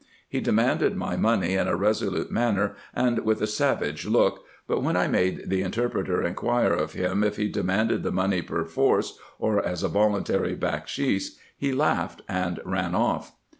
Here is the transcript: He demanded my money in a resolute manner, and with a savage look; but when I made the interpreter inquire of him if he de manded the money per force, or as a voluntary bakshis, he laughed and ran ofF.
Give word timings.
He 0.27 0.39
demanded 0.41 0.95
my 0.97 1.15
money 1.15 1.53
in 1.53 1.67
a 1.67 1.75
resolute 1.75 2.31
manner, 2.31 2.75
and 2.95 3.19
with 3.23 3.39
a 3.39 3.45
savage 3.45 4.07
look; 4.07 4.43
but 4.67 4.81
when 4.81 4.97
I 4.97 5.07
made 5.07 5.47
the 5.51 5.61
interpreter 5.61 6.23
inquire 6.23 6.73
of 6.73 6.93
him 6.93 7.23
if 7.23 7.35
he 7.35 7.47
de 7.47 7.61
manded 7.61 8.01
the 8.01 8.11
money 8.11 8.41
per 8.41 8.65
force, 8.65 9.19
or 9.37 9.63
as 9.63 9.83
a 9.83 9.89
voluntary 9.89 10.55
bakshis, 10.55 11.37
he 11.55 11.71
laughed 11.71 12.23
and 12.27 12.59
ran 12.65 12.95
ofF. 12.95 13.33